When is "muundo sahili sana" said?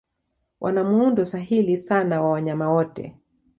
0.83-2.21